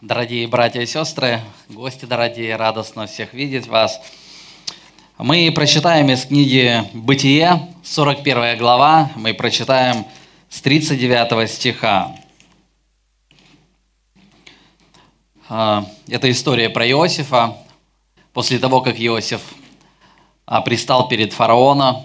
[0.00, 4.00] Дорогие братья и сестры, гости дорогие, радостно всех видеть вас.
[5.16, 10.06] Мы прочитаем из книги «Бытие», 41 глава, мы прочитаем
[10.48, 12.14] с 39 стиха.
[15.48, 17.56] А, это история про Иосифа.
[18.32, 19.40] После того, как Иосиф
[20.46, 22.04] а, пристал перед фараона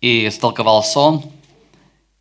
[0.00, 1.24] и истолковал сон,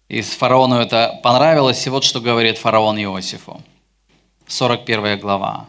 [0.07, 3.61] и фараону это понравилось, и вот что говорит фараон Иосифу.
[4.50, 5.68] 41 глава.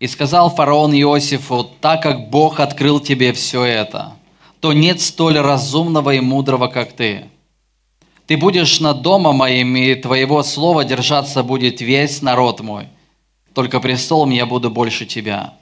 [0.00, 4.14] «И сказал фараон Иосифу, так как Бог открыл тебе все это,
[4.58, 7.26] то нет столь разумного и мудрого, как ты.
[8.26, 12.88] Ты будешь над домом моим, и твоего слова держаться будет весь народ мой.
[13.54, 15.54] Только престолом я буду больше тебя».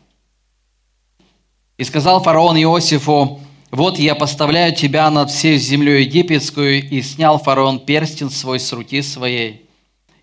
[1.76, 6.88] И сказал фараон Иосифу, «Вот я поставляю тебя над всей землей египетскую».
[6.88, 9.64] И снял фараон перстень свой с руки своей–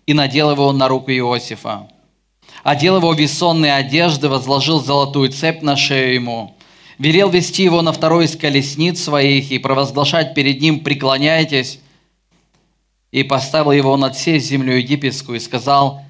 [0.06, 1.88] и надел его на руку Иосифа.
[2.62, 6.56] Одел его в весонные одежды, возложил золотую цепь на шею ему.
[6.98, 11.80] Велел вести его на второй из колесниц своих и провозглашать перед ним «Преклоняйтесь!»
[13.12, 16.02] И поставил его над всей землей египетскую и сказал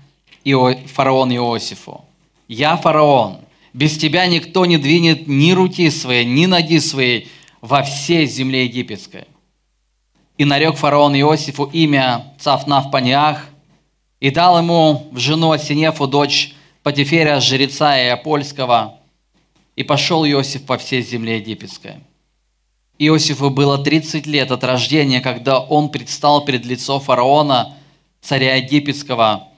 [0.45, 0.75] Ио...
[0.87, 2.05] фараон Иосифу,
[2.47, 3.39] «Я фараон,
[3.73, 7.29] без тебя никто не двинет ни руки своей, ни ноги своей
[7.61, 9.25] во всей земле египетской».
[10.39, 13.47] И нарек фараон Иосифу имя Цафнав Паниах–
[14.21, 19.01] и дал ему в жену Асинефу дочь Патиферия, жреца Иопольского,
[19.75, 21.97] и пошел Иосиф по всей земле египетской.
[22.99, 27.75] Иосифу было 30 лет от рождения, когда он предстал перед лицом фараона,
[28.23, 29.49] царя египетского,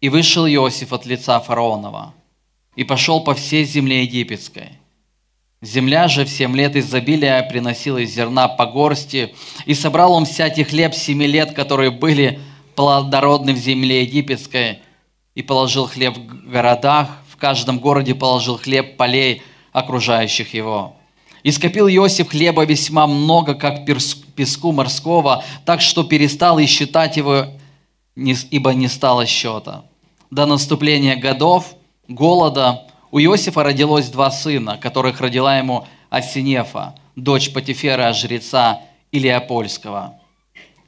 [0.00, 2.12] и вышел Иосиф от лица фараонова,
[2.76, 4.72] и пошел по всей земле египетской.
[5.62, 10.62] Земля же в семь лет изобилия приносила из зерна по горсти, и собрал он всякий
[10.62, 12.38] хлеб семи лет, которые были
[12.78, 14.78] плодородный в земле египетской,
[15.34, 20.94] и положил хлеб в городах, в каждом городе положил хлеб полей, окружающих его.
[21.42, 23.84] И скопил Иосиф хлеба весьма много, как
[24.36, 27.46] песку морского, так что перестал и считать его,
[28.14, 29.84] ибо не стало счета.
[30.30, 31.74] До наступления годов,
[32.06, 40.20] голода, у Иосифа родилось два сына, которых родила ему Асинефа, дочь Патифера, жреца Илиопольского.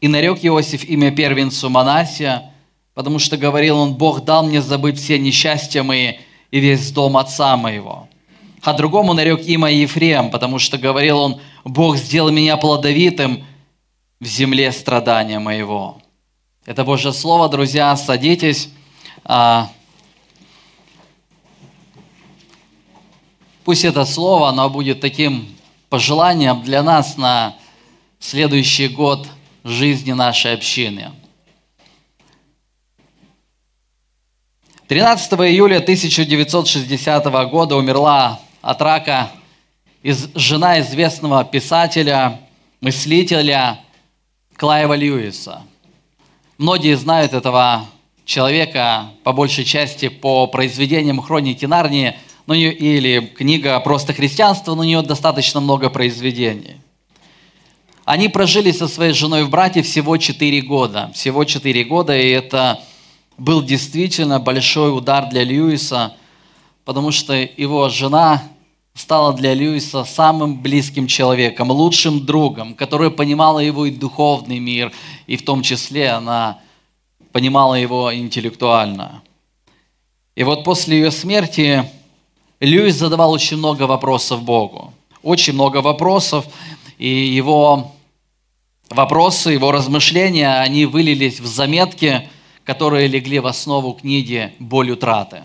[0.01, 2.53] И нарек Иосиф имя первенцу Манасия,
[2.95, 6.15] потому что говорил он, Бог дал мне забыть все несчастья мои
[6.51, 8.09] и весь дом отца моего.
[8.63, 13.45] А другому нарек имя Ефрем, потому что говорил он, Бог сделал меня плодовитым
[14.21, 16.01] в земле страдания моего.
[16.65, 18.71] Это Божье Слово, друзья, садитесь.
[19.25, 19.71] А,
[23.65, 25.47] пусть это Слово, оно будет таким
[25.91, 27.57] пожеланием для нас на
[28.19, 29.29] следующий год–
[29.65, 31.13] жизни нашей общины.
[34.89, 39.31] 13 июля 1960 года умерла от рака
[40.03, 42.41] из, жена известного писателя,
[42.81, 43.79] мыслителя
[44.57, 45.63] Клайва Льюиса.
[46.59, 47.87] Многие знают этого
[48.25, 54.85] человека по большей части по произведениям хроники Нарнии ну, или книга «Просто христианство», но у
[54.85, 56.80] нее достаточно много произведений.
[58.11, 61.13] Они прожили со своей женой в брате всего 4 года.
[61.15, 62.81] Всего 4 года, и это
[63.39, 66.17] был действительно большой удар для Льюиса,
[66.85, 68.43] потому что его жена
[68.95, 74.91] стала для Льюиса самым близким человеком, лучшим другом, которая понимала его и духовный мир,
[75.29, 76.59] и в том числе она
[77.31, 79.23] понимала его интеллектуально.
[80.35, 81.89] И вот после ее смерти
[82.59, 84.93] Льюис задавал очень много вопросов Богу.
[85.23, 86.45] Очень много вопросов,
[86.99, 87.93] и его
[88.91, 92.29] вопросы, его размышления, они вылились в заметки,
[92.65, 95.45] которые легли в основу книги «Боль утраты».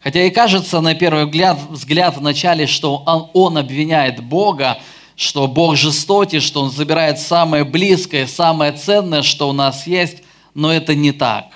[0.00, 4.78] Хотя и кажется на первый взгляд, взгляд в начале, что он, он обвиняет Бога,
[5.16, 10.22] что Бог жестокий, что Он забирает самое близкое, самое ценное, что у нас есть,
[10.54, 11.46] но это не так.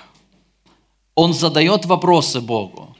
[1.15, 2.93] Он задает вопросы Богу,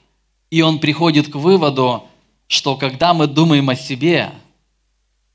[0.50, 2.06] и он приходит к выводу,
[2.47, 4.31] что когда мы думаем о себе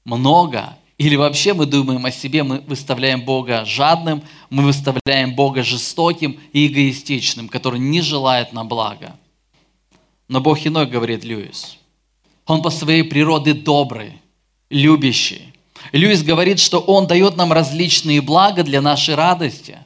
[0.07, 6.41] много или вообще мы думаем о себе, мы выставляем Бога жадным, мы выставляем Бога жестоким
[6.53, 9.17] и эгоистичным, который не желает нам блага.
[10.27, 11.79] Но Бог иной, говорит Льюис.
[12.47, 14.21] Он по своей природе добрый,
[14.71, 15.55] любящий.
[15.93, 19.79] Льюис говорит, что Он дает нам различные блага для нашей радости.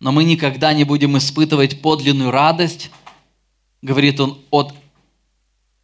[0.00, 2.90] Но мы никогда не будем испытывать подлинную радость,
[3.82, 4.74] говорит он, от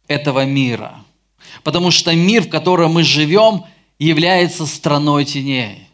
[0.07, 1.03] этого мира.
[1.63, 3.65] Потому что мир, в котором мы живем,
[4.03, 5.87] является страной теней.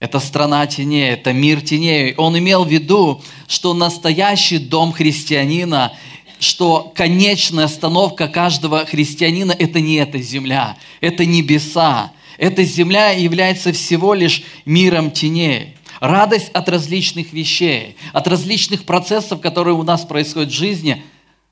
[0.00, 2.14] Это страна теней, это мир теней.
[2.16, 5.96] Он имел в виду, что настоящий дом христианина,
[6.40, 12.12] что конечная остановка каждого христианина– это не эта земля, это небеса.
[12.36, 15.76] Эта земля является всего лишь миром теней.
[16.00, 21.02] Радость от различных вещей, от различных процессов, которые у нас происходят в жизни,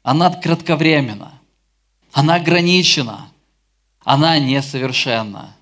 [0.02, 1.32] она кратковременна,
[2.12, 3.31] она ограничена,
[4.04, 5.56] она несовершенна.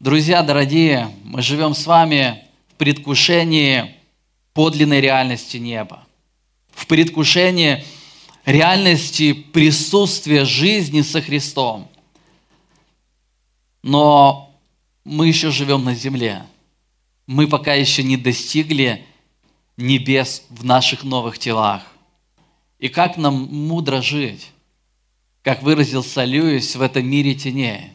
[0.00, 3.94] Друзья дорогие, мы живем с вами в предвкушении
[4.52, 6.06] подлинной реальности неба,
[6.72, 7.84] в предвкушении
[8.44, 11.88] реальности присутствия жизни со Христом.
[13.82, 14.54] Но
[15.04, 16.44] мы еще живем на земле.
[17.26, 19.06] Мы пока еще не достигли
[19.76, 21.82] небес в наших новых телах.
[22.78, 24.50] И как нам мудро жить,
[25.44, 27.92] как выразился Льюис, в этом мире теней,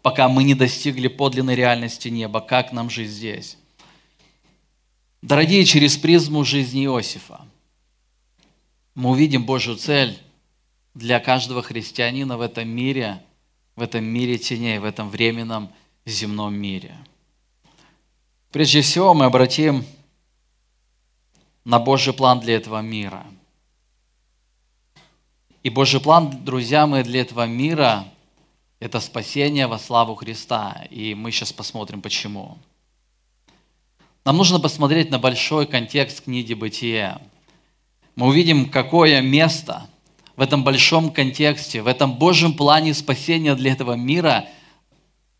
[0.00, 3.58] пока мы не достигли подлинной реальности неба, как нам жить здесь.
[5.20, 7.46] Дорогие, через призму жизни Иосифа
[8.94, 10.18] мы увидим Божью цель
[10.94, 13.22] для каждого христианина в этом мире,
[13.76, 15.70] в этом мире теней, в этом временном
[16.06, 16.96] земном мире.
[18.52, 19.84] Прежде всего мы обратим
[21.64, 23.26] на Божий план для этого мира.
[25.66, 28.06] И Божий план, друзья мои, для этого мира–
[28.78, 30.86] это спасение во славу Христа.
[30.90, 32.56] И мы сейчас посмотрим, почему.
[34.24, 37.18] Нам нужно посмотреть на большой контекст книги «Бытие».
[38.14, 39.90] Мы увидим, какое место
[40.36, 44.46] в этом большом контексте, в этом Божьем плане спасения для этого мира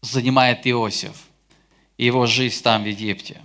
[0.01, 1.29] занимает Иосиф
[1.99, 3.41] и его жизнь там, в Египте.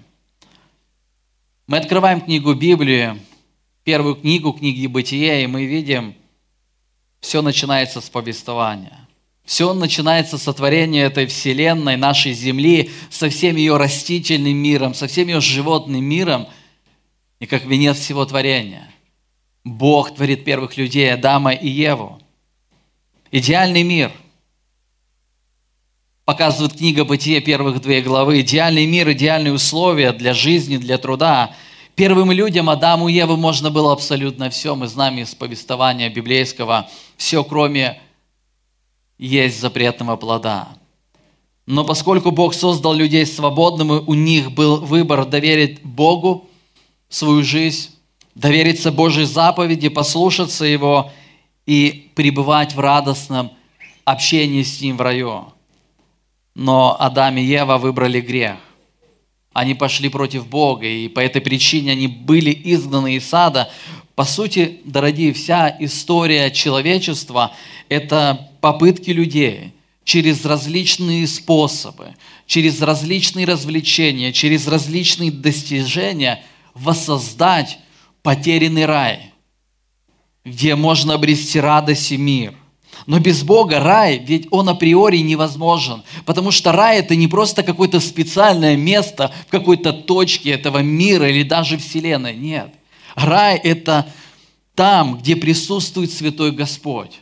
[1.67, 3.21] Мы открываем книгу Библии,
[3.83, 6.15] первую книгу книги Бытия, и мы видим,
[7.21, 9.07] все начинается с повествования.
[9.45, 15.27] Все начинается с сотворения этой вселенной, нашей земли, со всем ее растительным миром, со всем
[15.27, 16.47] ее животным миром,
[17.39, 18.91] и как венец всего творения.
[19.63, 22.19] Бог творит первых людей, Адама и Еву.
[23.31, 24.11] Идеальный мир.
[26.25, 28.41] Показывает книга Бытия первых две главы.
[28.41, 31.55] Идеальный мир, идеальные условия для жизни, для труда.
[31.95, 34.75] Первым людям, Адаму и Еву, можно было абсолютно все.
[34.75, 38.01] Мы знаем из повествования библейского все, кроме
[39.17, 40.69] есть запретного плода.
[41.67, 46.49] Но поскольку Бог создал людей свободными, у них был выбор доверить Богу
[47.07, 47.91] свою жизнь,
[48.35, 51.11] довериться Божьей заповеди, послушаться Его
[51.65, 53.51] и пребывать в радостном
[54.05, 55.53] общении с Ним в раю.
[56.55, 58.57] Но Адам и Ева выбрали грех.
[59.53, 63.69] Они пошли против Бога, и по этой причине они были изгнаны из сада.
[64.15, 67.53] По сути, дорогие, вся история человечества–
[67.89, 69.73] это попытки людей
[70.05, 72.15] через различные способы,
[72.45, 76.43] через различные развлечения, через различные достижения
[76.73, 77.79] воссоздать
[78.23, 79.33] потерянный рай,
[80.45, 82.53] где можно обрести радость и мир.
[83.05, 86.03] Но без Бога рай, ведь он априори невозможен.
[86.25, 91.43] Потому что рай это не просто какое-то специальное место в какой-то точке этого мира или
[91.43, 92.35] даже Вселенной.
[92.35, 92.73] Нет.
[93.15, 94.07] Рай это
[94.75, 97.19] там, где присутствует Святой Господь.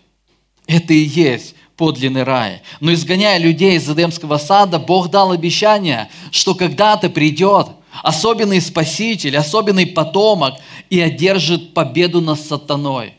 [0.68, 2.62] Это и есть подлинный рай.
[2.82, 7.68] Но изгоняя людей из Эдемского сада, Бог дал обещание, что когда-то придет
[8.04, 10.56] особенный спаситель, особенный потомок
[10.90, 13.14] и одержит победу над сатаной.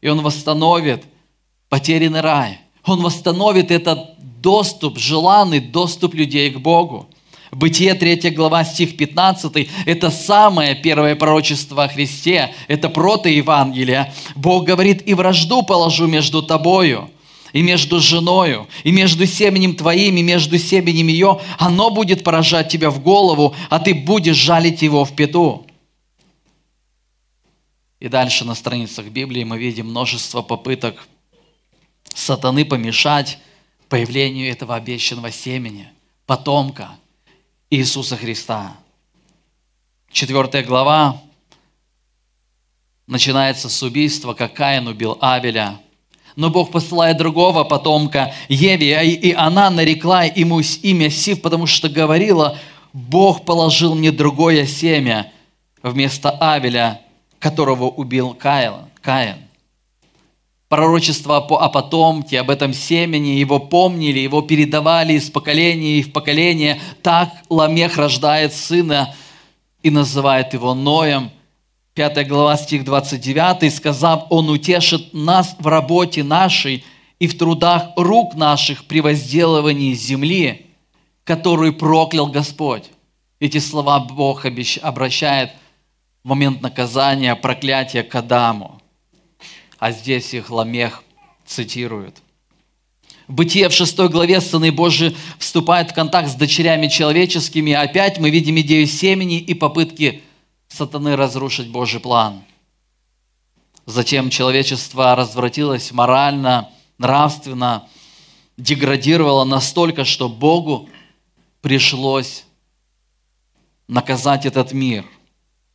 [0.00, 1.04] И он восстановит
[1.72, 2.58] потерянный рай.
[2.84, 7.08] Он восстановит этот доступ, желанный доступ людей к Богу.
[7.50, 14.12] Бытие 3 глава, стих 15, это самое первое пророчество о Христе, это протоевангелие.
[14.36, 17.08] Бог говорит, и вражду положу между тобою,
[17.54, 22.90] и между женою, и между семенем твоим, и между семенем ее, оно будет поражать тебя
[22.90, 25.64] в голову, а ты будешь жалить его в пету.
[27.98, 31.08] И дальше на страницах Библии мы видим множество попыток
[32.22, 33.38] сатаны помешать
[33.88, 35.88] появлению этого обещанного семени,
[36.26, 36.90] потомка–
[37.72, 38.76] Иисуса Христа.
[40.10, 41.22] Четвертая глава
[43.06, 45.80] начинается с убийства, как Каин убил Авеля.
[46.36, 52.58] Но Бог посылает другого потомка Еве, и она нарекла ему имя Сив, потому что говорила,
[52.92, 55.32] Бог положил мне другое семя
[55.82, 57.00] вместо Авеля,
[57.38, 59.38] которого убил Каин.
[60.72, 66.80] Пророчество о потомке, об этом семени, его помнили, его передавали из поколения в поколение.
[67.02, 69.14] Так Ламех рождает сына
[69.82, 71.30] и называет его Ноем.
[71.92, 76.86] 5 глава, стих 29, сказав, «Он утешит нас в работе нашей
[77.18, 80.68] и в трудах рук наших при возделывании земли,
[81.24, 82.84] который проклял Господь.
[83.40, 84.46] Эти слова Бог
[84.80, 85.50] обращает
[86.24, 88.81] в момент наказания, проклятия к Адаму.
[89.82, 91.02] А здесь их Ламех
[91.44, 92.22] цитирует.
[93.26, 97.72] В Бытие в шестой главе сыны Божии вступают в контакт с дочерями человеческими.
[97.72, 100.22] Опять мы видим идею семени и попытки
[100.68, 102.44] сатаны разрушить Божий план.
[103.84, 107.88] Затем человечество развратилось морально, нравственно,
[108.56, 110.88] деградировало настолько, что Богу
[111.60, 112.44] пришлось
[113.88, 115.04] наказать этот мир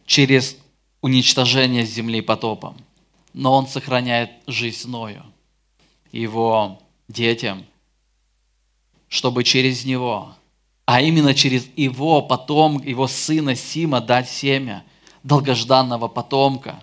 [0.05, 0.55] через
[1.01, 2.77] уничтожение земли потопом.
[3.37, 5.23] Но он сохраняет жизнь Ною,
[6.11, 7.65] его детям,
[9.09, 10.29] чтобы через него,
[10.85, 14.83] а именно через его потом, его сына Сима дать семя
[15.21, 16.79] долгожданного потомка.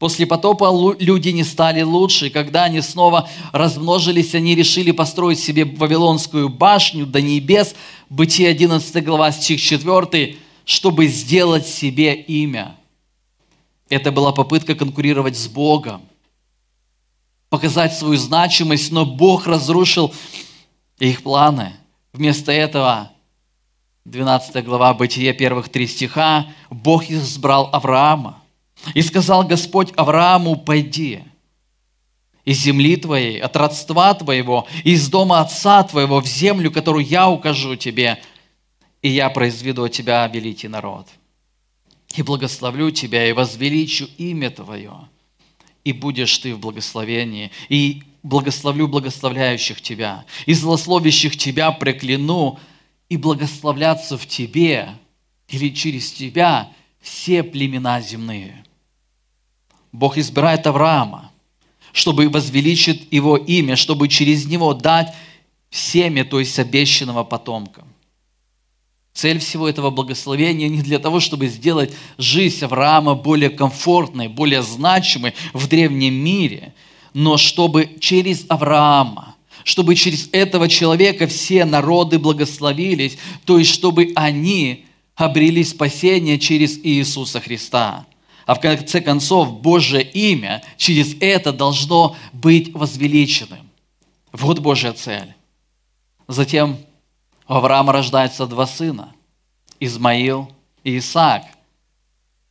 [0.00, 5.64] После потопа люди не стали лучше, и когда они снова размножились, они решили построить себе
[5.64, 7.76] Вавилонскую башню до небес,
[8.10, 12.74] Бытие 11 глава, стих 4, чтобы сделать себе имя.
[13.88, 16.02] Это была попытка конкурировать с Богом,
[17.50, 20.14] показать свою значимость, но Бог разрушил
[20.98, 21.74] их планы.
[22.12, 23.10] Вместо этого
[24.04, 28.42] 12 глава Бытия первых три стиха, Бог избрал Авраама.
[28.94, 31.22] И сказал Господь Аврааму, пойди
[32.44, 37.76] из земли твоей, от родства твоего, из дома отца твоего в землю, которую я укажу
[37.76, 38.20] тебе–
[39.04, 41.06] и я произведу от тебя великий народ.
[42.16, 45.08] И благословлю тебя, и возвеличу имя Твое,
[45.82, 52.58] и будешь ты в благословении, и благословлю благословляющих тебя, и злословящих тебя прокляну,
[53.08, 54.96] и благословляться в тебе
[55.48, 58.64] или через тебя все племена земные.
[59.92, 61.30] Бог избирает Авраама,
[61.92, 65.14] чтобы возвеличить его имя, чтобы через него дать
[65.70, 67.84] семя, то есть обещанного потомка.
[69.14, 75.34] Цель всего этого благословения не для того, чтобы сделать жизнь Авраама более комфортной, более значимой
[75.52, 76.74] в древнем мире,
[77.14, 84.86] но чтобы через Авраама, чтобы через этого человека все народы благословились, то есть чтобы они
[85.14, 88.06] обрели спасение через Иисуса Христа.
[88.46, 93.70] А в конце концов, Божье имя через это должно быть возвеличенным.
[94.32, 95.34] Вот Божья цель.
[96.26, 96.78] Затем
[97.46, 99.14] у Авраама рождаются два сына,
[99.80, 100.50] Измаил
[100.82, 101.44] и Исаак.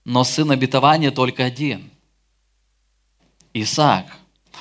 [0.05, 1.89] Но сын обетования только один–
[3.53, 4.05] Исаак.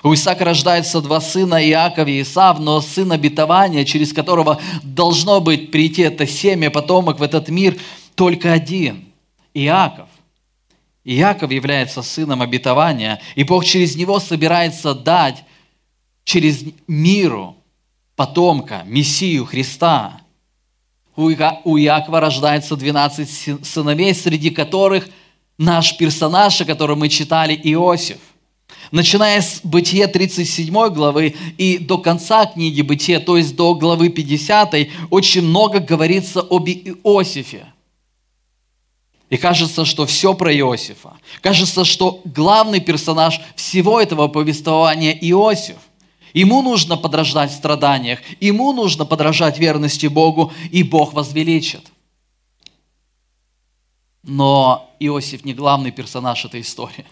[0.03, 5.71] У Исаака рождаются два сына, Иаков и Исав, но сын обетования, через которого должно быть
[5.71, 7.79] прийти это семя, потомок в этот мир,
[8.15, 9.07] только один–
[9.55, 10.09] Иаков.
[11.05, 15.45] Иаков является сыном обетования, и Бог через него собирается дать
[16.25, 17.57] через миру
[18.17, 20.22] потомка, Мессию Христа.
[21.15, 25.09] У Иакова рождается 12 сыновей, среди которых
[25.59, 28.19] наш персонаж, о котором мы читали, Иосиф.
[28.91, 34.75] Начиная с Бытия 37 главы и до конца книги Бытия, то есть до главы 50,
[35.11, 37.67] очень много говорится об Иосифе.
[39.31, 41.15] И кажется, что все про Иосифа.
[41.41, 45.77] Кажется, что главный персонаж всего этого повествования Иосиф.
[46.33, 51.91] Ему нужно подражать в страданиях, ему нужно подражать верности Богу, и Бог возвеличит.
[54.23, 57.05] Но Иосиф не главный персонаж этой истории.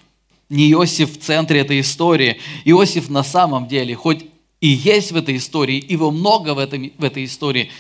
[0.49, 2.41] Не Иосиф в центре этой истории.
[2.65, 4.27] Иосиф на самом деле, хоть
[4.61, 7.71] и есть в этой истории, его много в, этом, в этой истории,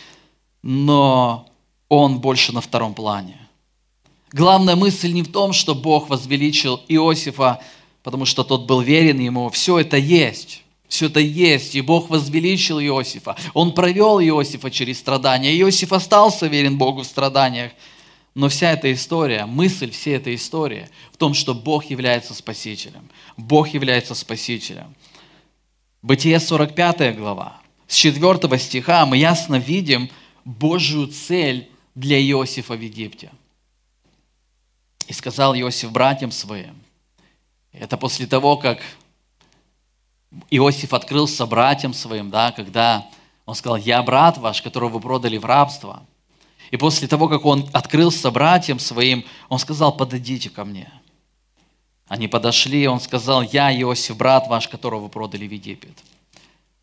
[0.62, 1.48] но
[1.88, 3.36] он больше на втором плане.
[4.32, 7.60] Главная мысль не в том, что Бог возвеличил Иосифа,
[8.02, 9.50] потому что тот был верен ему.
[9.50, 10.62] Все это есть.
[10.90, 13.36] Все это есть, и Бог возвеличил Иосифа.
[13.54, 15.56] Он провел Иосифа через страдания.
[15.60, 17.70] Иосиф остался верен Богу в страданиях.
[18.34, 23.08] Но вся эта история, мысль всей этой истории в том, что Бог является Спасителем.
[23.36, 24.96] Бог является Спасителем.
[26.02, 27.60] Бытие 45 глава.
[27.86, 30.10] С 4 стиха мы ясно видим
[30.44, 33.30] Божью цель для Иосифа в Египте.
[35.06, 36.74] И сказал Иосиф братьям своим,
[37.72, 38.80] это после того, как
[40.50, 43.06] Иосиф открылся братьям своим, да, когда
[43.46, 46.04] он сказал, я брат ваш, которого вы продали в рабство.
[46.70, 50.90] И после того, как он открылся братьям своим, он сказал, подойдите ко мне.
[52.06, 55.96] Они подошли, он сказал, я Иосиф, брат ваш, которого вы продали в Египет.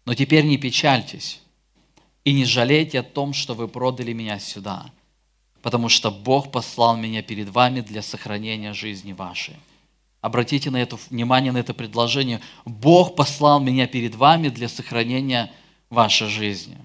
[0.05, 1.41] Но теперь не печальтесь
[2.23, 4.91] и не жалейте о том, что вы продали меня сюда,
[5.61, 9.55] потому что Бог послал меня перед вами для сохранения жизни вашей.
[10.27, 12.41] Обратите на это внимание, на это предложение.
[12.65, 15.53] Бог послал меня перед вами для сохранения
[15.89, 16.75] вашей жизни.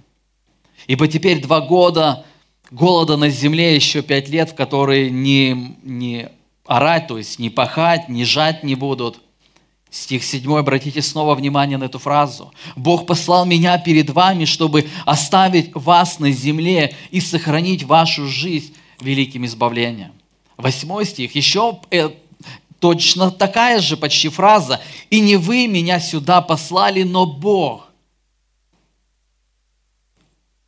[0.86, 2.24] Ибо теперь два года
[2.70, 6.28] голода на земле еще пять лет, в которые не, не
[6.66, 9.20] орать, то есть не пахать, не жать не будут.
[9.90, 12.52] Стих 7, обратите снова внимание на эту фразу.
[12.76, 19.46] «Бог послал меня перед вами, чтобы оставить вас на земле и сохранить вашу жизнь великим
[19.46, 20.12] избавлением».
[20.56, 22.10] Восьмой стих, еще э,
[22.82, 24.80] точно такая же почти фраза.
[25.08, 27.86] «И не вы меня сюда послали, но Бог».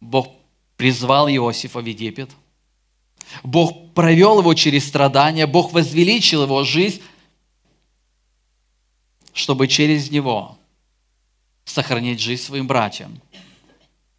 [0.01, 0.29] Бог
[0.77, 2.31] призвал Иосифа в Египет.
[3.43, 7.03] Бог провел его через страдания, Бог возвеличил его жизнь,
[9.33, 10.57] чтобы через него
[11.65, 13.21] сохранить жизнь своим братьям.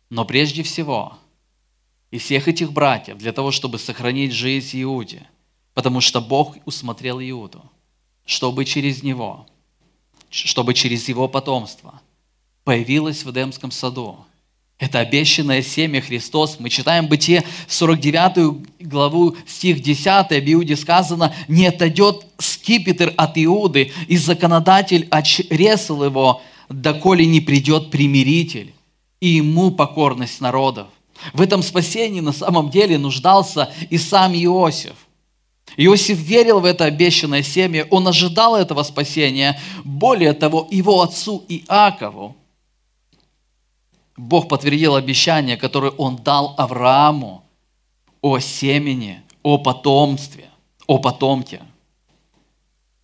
[0.10, 1.18] Но прежде всего,
[2.12, 5.26] и всех этих братьев, для того, чтобы сохранить жизнь Иуде,
[5.74, 7.64] потому что Бог усмотрел Иуду,
[8.26, 9.48] чтобы через него,
[10.30, 12.02] чтобы через его потомство
[12.64, 14.26] появилось в Эдемском саду
[14.78, 16.58] это обещанное семя Христос.
[16.60, 23.94] Мы читаем Бытие 49 главу, стих 10, об Иуде сказано, «Не отойдет скипетр от Иуды,
[24.08, 28.74] и законодатель очресал его, доколе не придет примиритель,
[29.22, 30.88] и ему покорность народов».
[31.32, 34.96] В этом спасении на самом деле нуждался и сам Иосиф.
[35.78, 39.60] Иосиф верил в это обещанное семя, он ожидал этого спасения.
[39.84, 42.36] Более того, его отцу Иакову
[44.18, 47.44] Бог подтвердил обещание, которое Он дал Аврааму
[48.22, 50.50] о семени, о потомстве,
[50.88, 51.62] о потомке.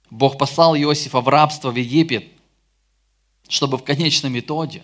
[0.09, 2.27] Бог послал Иосифа в рабство в Египет,
[3.47, 4.83] чтобы в конечном итоге,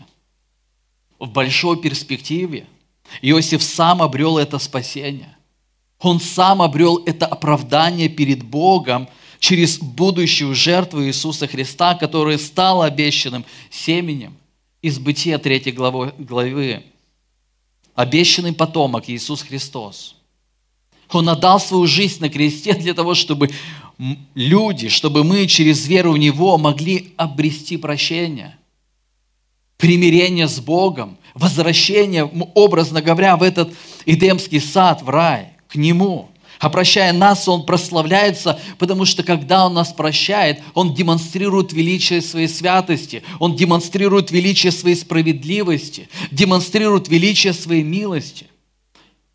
[1.19, 2.67] в большой перспективе,
[3.21, 5.36] Иосиф сам обрел это спасение.
[5.99, 9.07] Он сам обрел это оправдание перед Богом
[9.39, 14.35] через будущую жертву Иисуса Христа, которая стала обещанным семенем–
[14.81, 16.83] из Бытия 3 главы.
[17.95, 20.15] Обещанный потомок Иисус Христос.
[21.09, 23.49] Он отдал свою жизнь на кресте для того, чтобы
[24.35, 28.57] люди, чтобы мы через веру в Него могли обрести прощение,
[29.77, 33.73] примирение с Богом, возвращение, образно говоря, в этот
[34.05, 39.93] Эдемский сад, в рай, к Нему– а нас, Он прославляется, потому что когда Он нас
[39.93, 48.47] прощает, Он демонстрирует величие своей святости, Он демонстрирует величие своей справедливости, демонстрирует величие своей милости.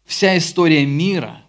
[0.05, 1.42] Вся история мира,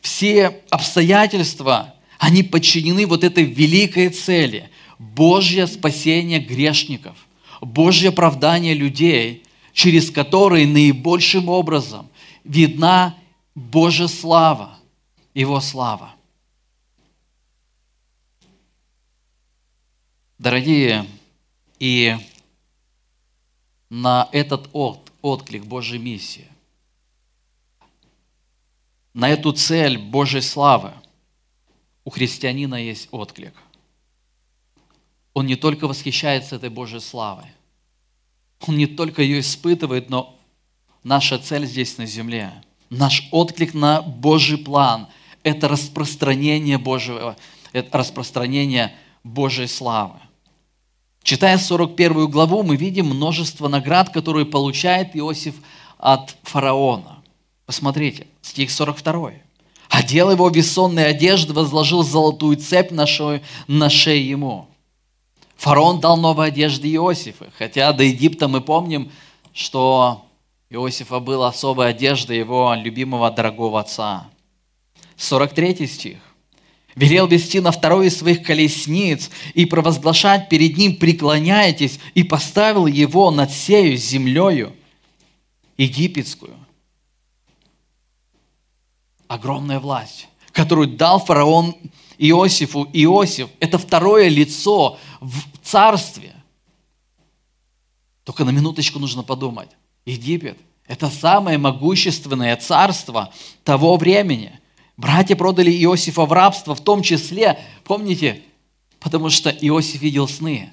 [0.00, 7.16] все обстоятельства, они подчинены вот этой великой цели– Божье спасение грешников,
[7.60, 12.08] Божье оправдание людей, через которые наибольшим образом
[12.44, 13.16] видна
[13.54, 14.78] Божья слава,
[15.32, 16.14] его слава.
[20.38, 21.06] Дорогие,
[21.78, 22.16] и
[23.88, 26.48] на этот от, отклик Божьей миссии,
[29.12, 30.92] на эту цель Божьей славы
[32.04, 33.54] у христианина есть отклик.
[35.32, 37.46] Он не только восхищается этой Божьей славой,
[38.66, 40.36] он не только ее испытывает, но
[41.04, 42.64] наша цель здесь на земле,
[42.98, 45.08] наш отклик на Божий план–
[45.42, 47.36] это распространение Божьего,
[47.72, 50.18] это распространение Божьей славы.
[51.22, 55.54] Читая 41 главу, мы видим множество наград, которые получает Иосиф
[55.98, 57.22] от фараона.
[57.66, 59.32] Посмотрите, стих 42.
[59.88, 64.68] «Одел его бессонной одежды, возложил золотую цепь на шею, на шею ему».
[65.56, 69.10] Фараон дал новые одежды Иосифа, хотя до Египта мы помним,
[69.54, 70.26] что
[70.70, 74.28] Иосифа была особая одежда его любимого дорогого отца.
[75.16, 76.18] 43 стих.
[76.94, 83.30] «Велел вести на второй из своих колесниц и провозглашать перед ним преклоняйтесь, и поставил его
[83.30, 84.74] над сею землею
[85.76, 86.56] египетскую».
[89.26, 91.74] Огромная власть, которую дал фараон
[92.18, 92.88] Иосифу.
[92.92, 96.34] Иосиф– это второе лицо в царстве.
[98.22, 99.70] Только на минуточку нужно подумать.
[100.06, 103.32] Египет– это самое могущественное царство
[103.64, 104.52] того времени–
[104.96, 108.42] Братья продали Иосифа в рабство, в том числе, помните,
[109.00, 110.70] потому что Иосиф видел сны,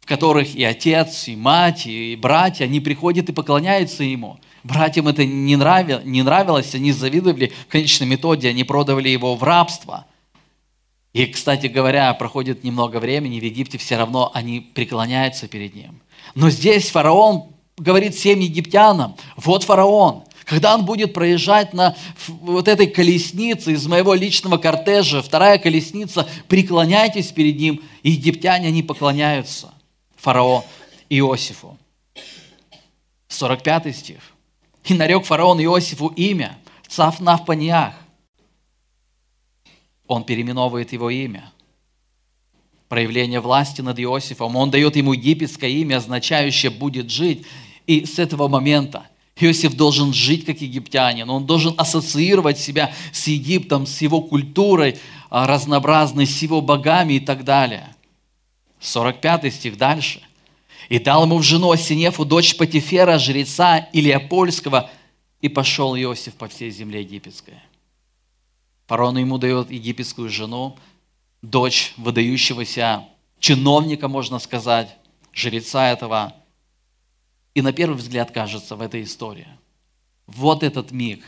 [0.00, 4.38] в которых и отец, и мать, и братья, они приходят и поклоняются ему.
[4.62, 9.42] Братьям это не, нравилось, не нравилось, они завидовали, в конечном итоге они продавали его в
[9.42, 10.06] рабство.
[11.12, 16.00] И, кстати говоря, проходит немного времени, в Египте все равно они преклоняются перед ним.
[16.34, 21.96] Но здесь фараон говорит всем египтянам, вот фараон, когда он будет проезжать на
[22.28, 27.82] вот этой колеснице из моего личного кортежа, вторая колесница, преклоняйтесь перед ним.
[28.02, 29.72] Египтяне, они поклоняются
[30.16, 30.62] фараон
[31.08, 31.78] Иосифу.
[33.28, 34.20] 45 стих.
[34.84, 36.58] «И нарек фараон Иосифу имя,
[36.88, 37.94] Цав Навпаниях.
[40.06, 41.50] Он переименовывает его имя.
[42.88, 44.54] Проявление власти над Иосифом.
[44.56, 47.46] Он дает ему египетское имя, означающее «будет жить».
[47.86, 53.86] И с этого момента Иосиф должен жить как египтянин, он должен ассоциировать себя с Египтом,
[53.86, 57.94] с его культурой а, разнообразной, с его богами и так далее.
[58.80, 60.22] 45 стих дальше.
[60.90, 64.90] «И дал ему в жену Осинефу, дочь Патифера, жреца Илиопольского,
[65.40, 67.54] и пошел Иосиф по всей земле египетской».
[68.86, 70.76] Фараон ему дает египетскую жену,
[71.40, 73.04] дочь выдающегося
[73.40, 74.96] чиновника, можно сказать,
[75.32, 76.34] жреца этого.
[77.54, 79.48] И на первый взгляд кажется в этой истории.
[80.26, 81.24] Вот этот миг.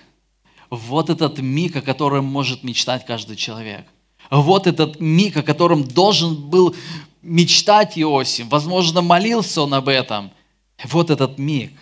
[0.71, 3.87] Вот этот миг, о котором может мечтать каждый человек.
[4.31, 6.75] Вот этот миг, о котором должен был
[7.23, 8.49] мечтать Иосиф.
[8.49, 10.31] Возможно, молился он об этом.
[10.85, 11.73] Вот этот миг.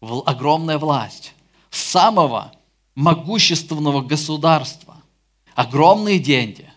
[0.00, 1.32] Огромная власть
[1.70, 2.52] самого
[2.94, 4.96] могущественного государства
[5.56, 6.70] огромные деньги,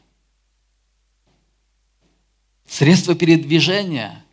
[2.65, 4.25] средства передвижения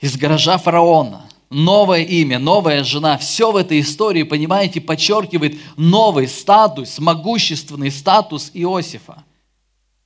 [0.00, 6.98] из гаража фараона, новое имя, новая жена, все в этой истории, понимаете, подчеркивает новый статус,
[6.98, 9.24] могущественный статус Иосифа.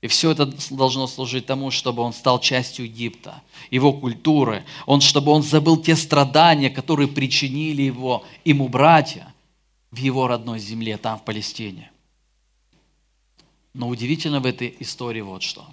[0.01, 5.31] И все это должно служить тому, чтобы он стал частью Египта, его культуры, он, чтобы
[5.31, 9.35] он забыл те страдания, которые причинили его, ему братья
[9.91, 11.91] в его родной земле, там, в Палестине.
[13.75, 15.67] Но удивительно в этой истории вот что.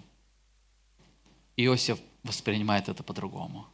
[1.55, 3.65] Иосиф воспринимает это по-другому.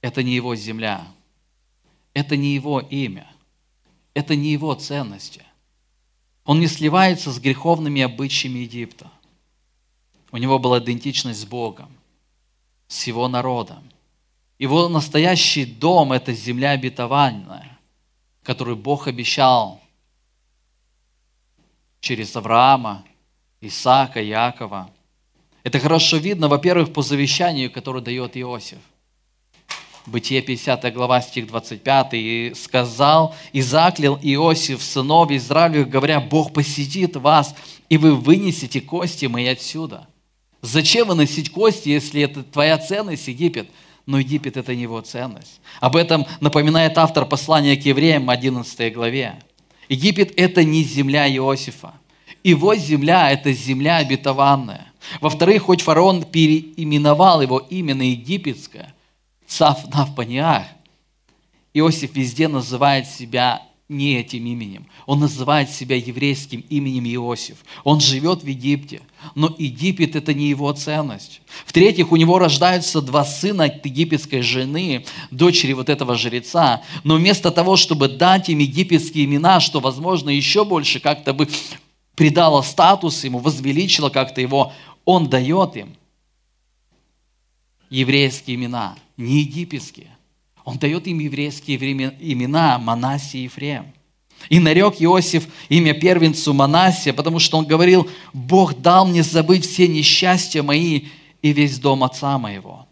[0.00, 1.06] Это не его земля.
[2.14, 3.30] Это не его имя.
[4.14, 5.42] Это не его ценности.
[6.44, 9.10] Он не сливается с греховными обычаями Египта.
[10.32, 11.90] У него была идентичность с Богом,
[12.86, 13.88] с его народом.
[14.58, 17.78] Его настоящий дом– это земля обетованная,
[18.42, 19.80] которую Бог обещал
[22.00, 23.04] через Авраама,
[23.60, 24.90] Исаака, Якова.
[25.62, 28.78] Это хорошо видно, во-первых, по завещанию, которое дает Иосиф.
[30.08, 32.14] Бытие 50 глава, стих 25.
[32.14, 37.54] «И сказал, и заклял Иосиф сынов Израилевых, говоря, Бог посетит вас,
[37.90, 40.06] и вы вынесете кости мои отсюда».
[40.62, 43.68] Зачем выносить кости, если это твоя ценность, Египет?
[44.06, 45.60] Но Египет– это не его ценность.
[45.78, 49.34] Об этом напоминает автор послания к евреям 11 главе.
[49.90, 51.92] Египет– это не земля Иосифа.
[52.42, 54.86] Его земля– это земля обетованная.
[55.20, 58.94] Во-вторых, хоть фараон переименовал его именно египетское,
[59.48, 60.66] Цав Навпаниах,
[61.72, 64.86] Иосиф везде называет себя не этим именем.
[65.06, 67.56] Он называет себя еврейским именем Иосиф.
[67.82, 69.00] Он живет в Египте,
[69.34, 71.40] но Египет– это не его ценность.
[71.64, 77.50] В-третьих, у него рождаются два сына от египетской жены, дочери вот этого жреца, но вместо
[77.50, 81.48] того, чтобы дать им египетские имена, что, возможно, еще больше как-то бы
[82.14, 84.74] придало статус ему, возвеличило как-то его,
[85.06, 85.96] он дает им
[87.88, 90.16] еврейские имена, не египетские.
[90.64, 93.92] Он дает им еврейские имена Манасия и Ефрем.
[94.48, 99.88] И нарек Иосиф имя первенцу Манасия, потому что он говорил, Бог дал мне забыть все
[99.88, 101.06] несчастья мои
[101.42, 102.86] и весь дом отца моего.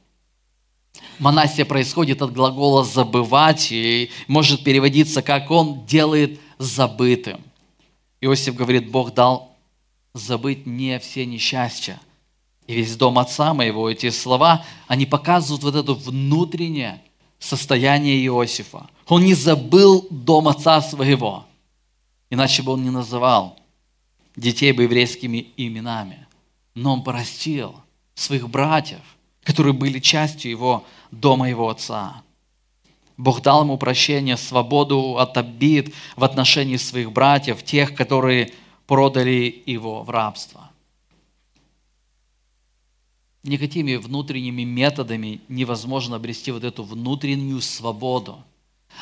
[1.18, 7.40] Манасия происходит от глагола «забывать» и может переводиться как «он делает забытым».
[8.20, 9.56] Иосиф говорит, Бог дал
[10.12, 12.00] забыть не все несчастья
[12.66, 13.88] и весь дом отца моего.
[13.88, 17.02] Эти слова, они показывают вот это внутреннее
[17.38, 18.88] состояние Иосифа.
[19.06, 21.46] Он не забыл дом отца своего,
[22.30, 23.58] иначе бы он не называл
[24.34, 26.26] детей бы еврейскими именами.
[26.74, 27.74] Но он простил
[28.14, 29.00] своих братьев,
[29.42, 32.22] которые были частью его дома его отца.
[33.16, 38.52] Бог дал ему прощение, свободу от обид в отношении своих братьев, тех, которые
[38.86, 40.65] продали его в рабство
[43.46, 48.42] никакими внутренними методами невозможно обрести вот эту внутреннюю свободу.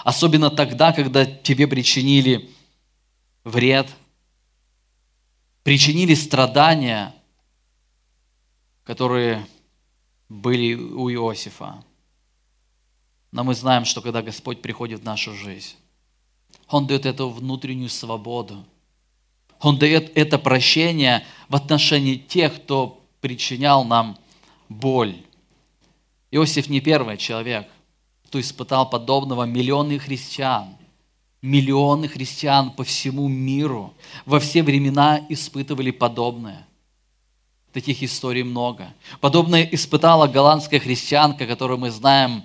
[0.03, 2.51] Особенно тогда, когда тебе причинили
[3.45, 3.89] вред,
[5.63, 7.15] причинили страдания,
[8.85, 9.47] которые
[10.29, 11.85] были у Иосифа.
[13.33, 15.75] Но мы знаем, что когда Господь приходит в нашу жизнь,
[16.69, 18.65] Он дает эту внутреннюю свободу.
[19.61, 24.19] Он дает это прощение в отношении тех, кто причинял нам
[24.69, 25.17] боль.
[26.31, 27.69] Иосиф не первый человек,
[28.27, 29.45] кто испытал подобного.
[29.45, 30.77] Миллионы христиан,
[31.43, 33.95] миллионы христиан по всему миру
[34.27, 36.67] во все времена испытывали подобное.
[37.73, 38.93] Таких историй много.
[39.21, 42.45] Подобное испытала голландская христианка, которую мы знаем,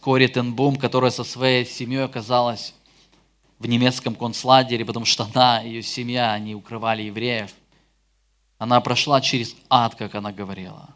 [0.00, 2.74] Кори Тенбум, которая со своей семьей оказалась
[3.58, 7.50] в немецком концлагере, потому что она, ее семья, они укрывали евреев.
[8.56, 10.88] Она прошла через ад, как она говорила.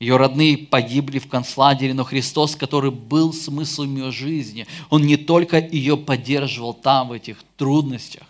[0.00, 5.58] Ее родные погибли в концлагере, но Христос, который был смыслом ее жизни, Он не только
[5.58, 8.26] ее поддерживал там, в этих трудностях,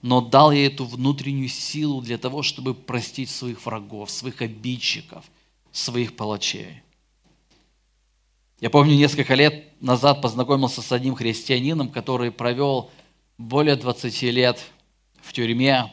[0.00, 5.24] но дал ей эту внутреннюю силу для того, чтобы простить своих врагов, своих обидчиков,
[5.72, 6.82] своих палачей.
[8.60, 12.92] Я помню, несколько лет назад познакомился с одним христианином, который провел
[13.38, 14.60] более 20 лет
[15.20, 15.92] в тюрьме.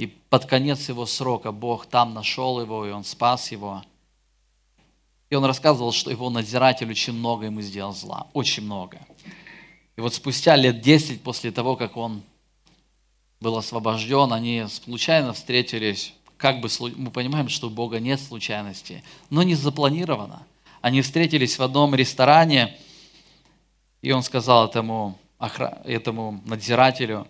[0.00, 3.84] И под конец его срока Бог там нашел его, и он спас его.
[5.28, 8.98] И он рассказывал, что его надзиратель очень много ему сделал зла, очень много.
[9.96, 12.22] И вот спустя лет 10 после того, как он
[13.40, 19.42] был освобожден, они случайно встретились как бы мы понимаем, что у Бога нет случайностей, но
[19.42, 20.46] не запланировано.
[20.80, 22.74] Они встретились в одном ресторане,
[24.00, 25.18] и он сказал этому,
[25.84, 27.26] этому надзирателю,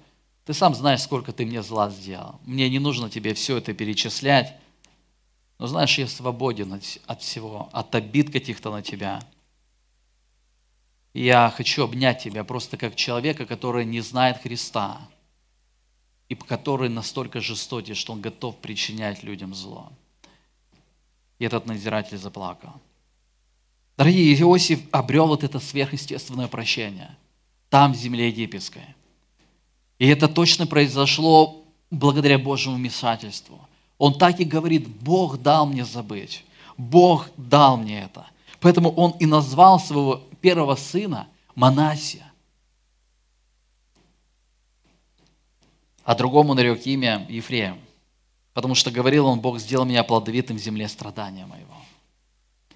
[0.50, 2.40] ты сам знаешь, сколько ты мне зла сделал.
[2.44, 4.56] Мне не нужно тебе все это перечислять.
[5.60, 9.22] Но знаешь, я свободен от, от всего, от обид каких-то на тебя.
[11.14, 15.00] Я хочу обнять тебя просто как человека, который не знает Христа
[16.28, 19.92] и который настолько жестокий, что он готов причинять людям зло.
[21.38, 22.72] И этот надзиратель заплакал.
[23.96, 27.16] Дорогие, Иосиф обрел вот это сверхъестественное прощение
[27.68, 28.96] там, в земле египетской.
[30.00, 33.60] И это точно произошло благодаря Божьему вмешательству.
[33.98, 36.44] Он так и говорит, Бог дал мне забыть.
[36.76, 38.26] Бог дал мне это.
[38.58, 42.30] Поэтому он и назвал своего первого сына Манасия.
[46.10, 47.78] а другому нарек имя Ефреем,
[48.52, 51.76] потому что говорил он, Бог сделал меня плодовитым в земле страдания моего.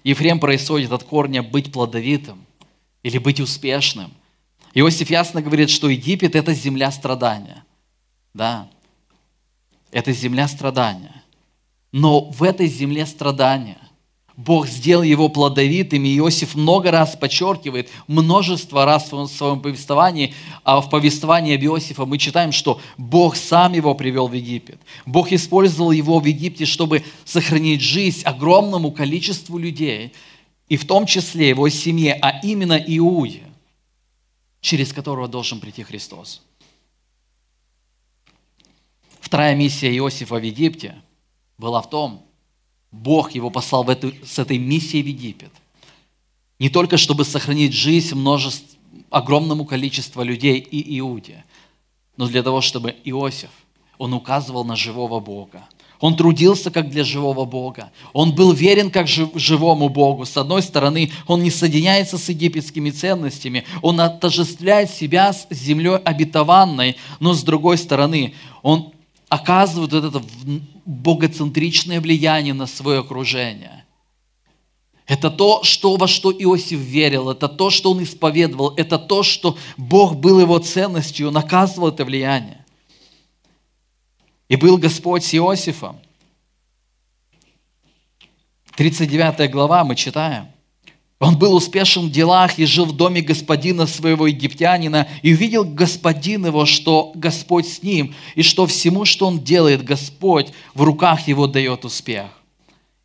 [0.05, 2.45] Ефрем происходит от корня быть плодовитым
[3.03, 4.13] или быть успешным.
[4.75, 7.63] Иосиф ясно говорит, что Египет– это земля страдания.
[8.33, 8.69] Да,
[9.91, 11.23] это земля страдания.
[11.93, 13.77] Но в этой земле страдания
[14.35, 20.33] Бог сделал его плодовитым, и Иосиф много раз подчеркивает, множество раз в своем повествовании,
[20.65, 24.81] а в повествовании об Иосифа мы читаем, что Бог сам его привел в Египет.
[25.05, 30.11] Бог использовал его в Египте, чтобы сохранить жизнь огромному количеству людей,
[30.67, 33.43] и в том числе его семье, а именно Иуде,
[34.65, 36.41] через которого должен прийти Христос.
[39.19, 41.03] Вторая миссия Иосифа в Египте
[41.59, 42.25] была в том,
[42.91, 45.51] Бог его послал в эту, с этой миссией в Египет.
[46.57, 48.75] Не только чтобы сохранить жизнь множеств,
[49.11, 51.45] огромному количеству людей и Иуде,
[52.17, 53.51] но для того, чтобы Иосиф,
[53.99, 55.69] он указывал на живого Бога.
[56.05, 57.91] Он трудился как для живого Бога.
[58.13, 60.25] Он был верен как живому Богу.
[60.25, 66.97] С одной стороны, он не соединяется с египетскими ценностями, он отождествляет себя с землей обетованной,
[67.19, 68.93] но с другой стороны, он
[69.29, 70.21] оказывает вот это
[70.85, 73.83] богоцентричное влияние на свое окружение.
[75.07, 79.57] Это то, что, во что Иосиф верил, это то, что он исповедовал, это то, что
[79.75, 82.63] Бог был его ценностью, он оказывал это влияние.
[84.47, 85.97] И был Господь с Иосифом.
[88.75, 90.47] 39 глава мы читаем.
[91.19, 96.45] Он был успешен в делах и жил в доме господина своего египтянина, и увидел господин
[96.45, 101.47] его, что Господь с ним, и что всему, что он делает, Господь в руках его
[101.47, 102.27] дает успех.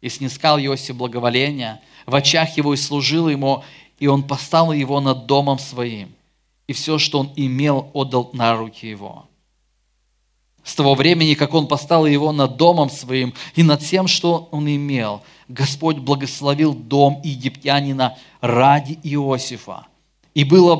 [0.00, 3.62] И снискал Иосиф благоволение, в очах его и служил ему,
[4.00, 6.12] и он поставил его над домом своим,
[6.66, 9.29] и все, что он имел, отдал на руки его.
[10.62, 14.68] С того времени, как он поставил его над домом своим и над тем, что он
[14.68, 19.88] имел– Господь благословил дом египтянина ради Иосифа.
[20.32, 20.76] И было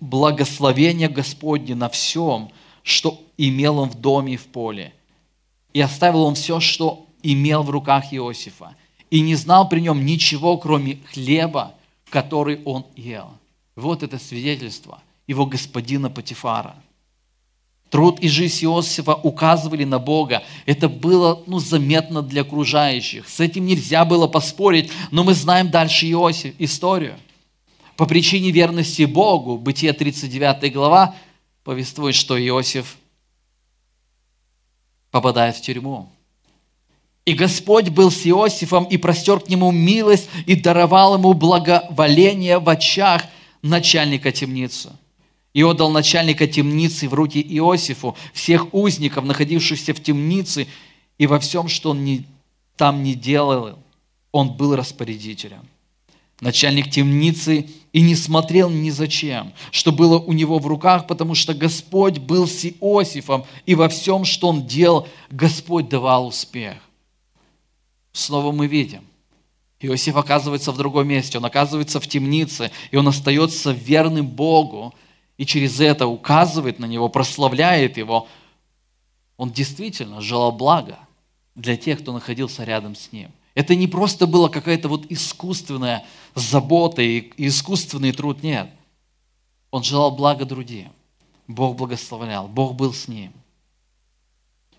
[0.00, 2.50] благословение Господне на всем,
[2.82, 4.94] что имел он в доме и в поле.
[5.74, 8.74] И оставил он все, что имел в руках Иосифа.
[9.10, 11.74] И не знал при нем ничего, кроме хлеба,
[12.08, 13.34] который он ел.
[13.76, 16.74] Вот это свидетельство его господина Патифара–
[17.90, 20.42] Труд и жизнь Иосифа указывали на Бога.
[20.66, 23.28] Это было ну, заметно для окружающих.
[23.28, 27.16] С этим нельзя было поспорить, но мы знаем дальше Иосиф, историю.
[27.96, 31.14] По причине верности Богу, Бытие 39 глава
[31.62, 32.96] повествует, что Иосиф
[35.10, 36.10] попадает в тюрьму.
[37.24, 42.68] И Господь был с Иосифом и простер к нему милость и даровал ему благоволение в
[42.68, 43.22] очах
[43.62, 44.92] начальника темницы
[45.56, 50.66] и отдал начальника темницы в руки Иосифу, всех узников, находившихся в темнице,
[51.16, 52.26] и во всем, что он не,
[52.76, 53.78] там не делал,
[54.32, 55.66] он был распорядителем.
[56.42, 61.54] начальник темницы, и не смотрел ни зачем, что было у него в руках, потому что
[61.54, 66.76] Господь был с Иосифом, и во всем, что он делал, Господь давал успех.
[68.12, 69.06] Снова мы видим,
[69.80, 74.92] Иосиф оказывается в другом месте, он оказывается в темнице, и он остается верным Богу,
[75.36, 78.28] и через это указывает на него, прославляет его.
[79.36, 80.98] Он действительно желал блага
[81.54, 83.30] для тех, кто находился рядом с ним.
[83.54, 88.70] Это не просто была какая-то вот искусственная забота и искусственный труд, нет.
[89.70, 90.92] Он желал блага другим.
[91.48, 93.32] Бог благословлял, Бог был с ним.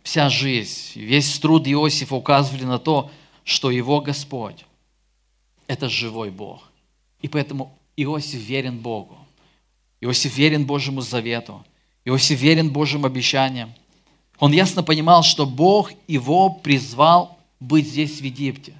[0.03, 3.11] Вся жизнь, весь труд Иосифа указывали на то,
[3.43, 4.65] что его Господь–
[5.67, 6.63] это живой Бог.
[7.21, 9.17] И поэтому Иосиф верен Богу.
[10.01, 11.65] Иосиф верен Божьему завету.
[12.05, 13.73] Иосиф верен Божьим обещаниям.
[14.39, 18.73] Он ясно понимал, что Бог его призвал быть здесь, в Египте.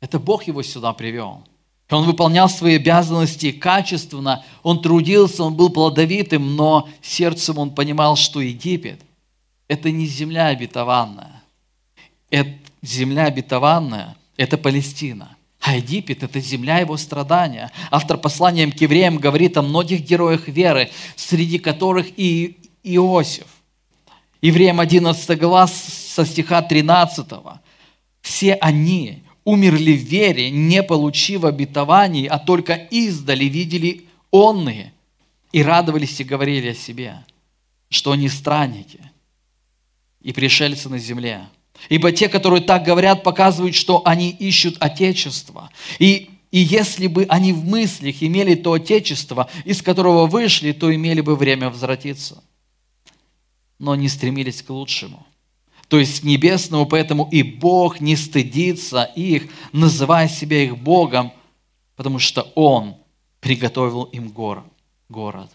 [0.00, 1.44] Это Бог его сюда привел.
[1.90, 8.40] Он выполнял свои обязанности качественно, он трудился, он был плодовитым, но сердцем он понимал, что
[8.40, 9.00] Египет–
[9.68, 11.42] это не земля обетованная.
[12.30, 15.36] Это земля обетованная– это Палестина.
[15.70, 17.70] А Египет– это земля его страдания.
[17.92, 23.46] Автор послания к евреям говорит о многих героях веры, среди которых и Иосиф.
[24.42, 27.24] Евреям 11 глава со стиха 13.
[28.20, 34.92] Все они умерли в вере, не получив обетований, а только издали видели онные
[35.52, 37.24] и радовались и говорили о себе,
[37.90, 38.98] что они странники
[40.20, 41.46] и пришельцы на земле.
[41.88, 45.70] Ибо те, которые так говорят, показывают, что они ищут Отечество.
[45.98, 51.20] И, и если бы они в мыслях имели то Отечество, из которого вышли, то имели
[51.20, 52.42] бы время возвратиться.
[53.78, 55.26] Но не стремились к лучшему
[55.90, 61.32] то есть к небесному, поэтому и Бог не стыдится их, называя себя их Богом,
[61.96, 62.94] потому что Он
[63.40, 64.64] приготовил им город.
[65.08, 65.50] город.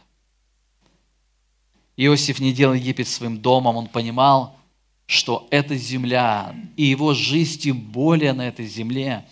[1.96, 4.58] Иосиф не делал Египет своим домом, он понимал,
[5.06, 9.28] что эта земля и его жизнь, тем более на этой земле,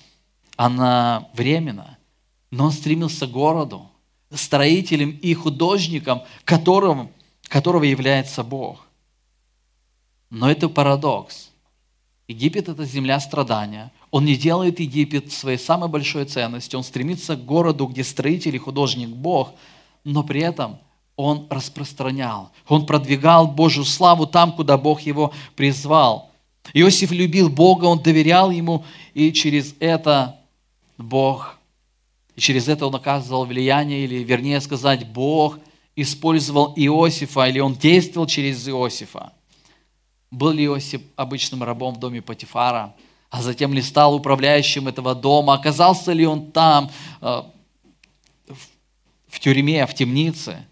[0.56, 1.98] она временна.
[2.52, 3.90] Но он стремился к городу,
[4.32, 7.10] строителем и художником, которым,
[7.44, 8.88] которого является Бог.
[10.30, 11.50] Но это парадокс.
[12.28, 13.92] Египет– это земля страдания.
[14.10, 16.78] Он не делает Египет своей самой большой ценностью.
[16.78, 19.54] Он стремится к городу, где строитель и художник– Бог,
[20.04, 20.80] но при этом
[21.16, 26.32] он распространял, он продвигал Божью славу там, куда Бог его призвал.
[26.74, 30.40] Иосиф любил Бога, он доверял Ему, и через это
[30.98, 31.58] Бог,
[32.36, 35.60] и через это он оказывал влияние, или вернее сказать, Бог
[35.96, 39.34] использовал Иосифа, или он действовал через Иосифа.
[40.32, 42.96] Был ли Иосиф обычным рабом в доме Патифара,
[43.30, 46.90] а затем ли стал управляющим этого дома, оказался ли он там,
[47.22, 47.44] э,
[49.28, 50.66] в тюрьме, в темнице,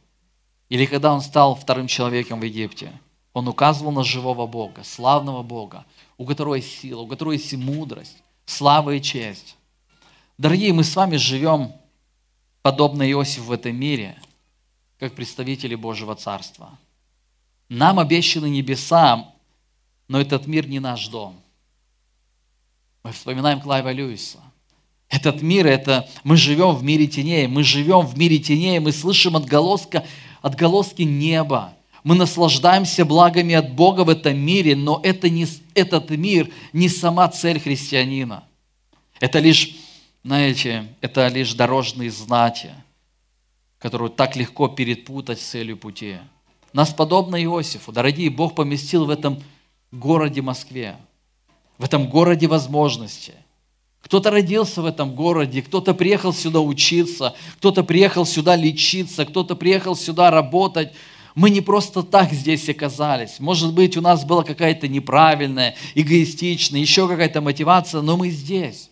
[0.71, 2.93] или когда он стал вторым человеком в Египте.
[3.33, 5.85] Он указывал на живого Бога, славного Бога,
[6.17, 9.57] у которого есть сила, у которого есть мудрость, слава и честь.
[10.37, 11.73] Дорогие, мы с вами живем
[12.61, 14.17] подобно Иосифу в этом мире,
[14.97, 16.79] как представители Божьего Царства.
[17.67, 19.29] Нам обещаны небеса,
[20.07, 21.35] но этот мир не наш дом.
[23.03, 24.39] Мы вспоминаем Клайва Льюиса.
[25.09, 29.35] Этот мир, это мы живем в мире теней, мы живем в мире теней, мы слышим
[29.35, 30.05] отголоска,
[30.41, 31.73] отголоски неба.
[32.03, 37.27] Мы наслаждаемся благами от Бога в этом мире, но это не, этот мир не сама
[37.29, 38.43] цель христианина.
[39.19, 39.75] Это лишь,
[40.23, 42.71] знаете, это лишь дорожные знаки,
[43.77, 46.17] которые так легко перепутать с целью пути.
[46.73, 49.41] Нас подобно Иосифу, дорогие, Бог поместил в этом
[49.91, 50.97] городе Москве,
[51.77, 53.33] в этом городе возможности.
[54.01, 59.95] Кто-то родился в этом городе, кто-то приехал сюда учиться, кто-то приехал сюда лечиться, кто-то приехал
[59.95, 60.91] сюда работать.
[61.35, 63.39] Мы не просто так здесь оказались.
[63.39, 68.89] Может быть, у нас была какая-то неправильная, эгоистичная, еще какая-то мотивация, но мы здесь.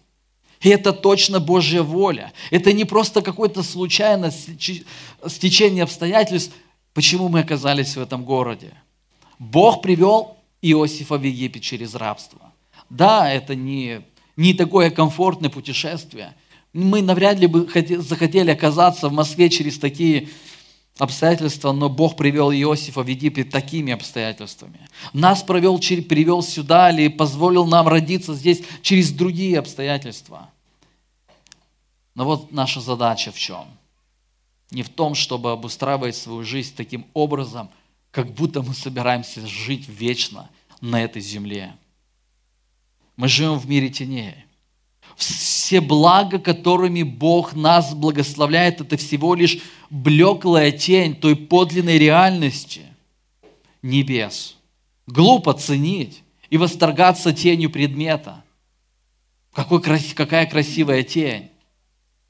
[0.62, 2.32] И это точно Божья воля.
[2.52, 6.54] Это не просто какое-то случайное стечение обстоятельств,
[6.94, 8.74] почему мы оказались в этом городе.
[9.38, 12.52] Бог привел Иосифа в Египет через рабство.
[12.90, 14.02] Да, это не,
[14.40, 16.34] не такое комфортное путешествие.
[16.72, 17.68] Мы навряд ли бы
[17.98, 20.30] захотели оказаться в Москве через такие
[20.98, 24.80] обстоятельства, но Бог привел Иосифа в Египет такими обстоятельствами.
[25.12, 30.50] Нас провел, привел сюда или позволил нам родиться здесь через другие обстоятельства.
[32.16, 33.66] Но вот наша задача в чем?
[34.72, 37.70] Не в том, чтобы обустраивать свою жизнь таким образом,
[38.12, 41.74] как будто мы собираемся жить вечно на этой земле.
[43.20, 44.34] Мы живем в мире теней.
[45.18, 49.58] все блага, которыми Бог нас благословляет, это всего лишь
[49.90, 52.84] блеклая тень той подлинной реальности
[53.82, 54.56] небес.
[55.06, 58.42] Глупо ценить и восторгаться тенью предмета.
[59.52, 61.50] Какой, какая красивая тень.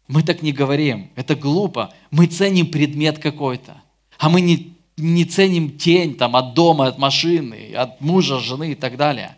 [0.08, 1.12] Мы так не говорим.
[1.16, 1.94] Это глупо.
[2.10, 3.80] Мы ценим предмет какой-то.
[4.18, 8.76] А мы не, не ценим тень там, от дома, от машины, от мужа, жены и
[8.76, 9.36] так далее.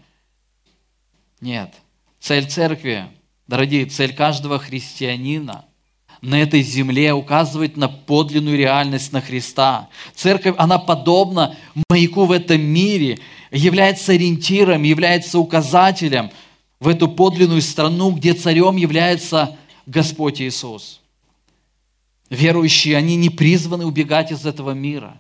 [1.42, 1.74] Нет.
[2.20, 3.08] Цель церкви,
[3.48, 5.66] дорогие, цель каждого христианина
[6.22, 9.90] на этой земле указывать на подлинную реальность на Христа.
[10.14, 11.58] Церковь, она подобна
[11.90, 13.18] маяку в этом мире,
[13.52, 16.30] является ориентиром, является указателем
[16.80, 21.02] в эту подлинную страну, где царем является Господь Иисус.
[22.30, 25.20] Верующие, они не призваны убегать из этого мира.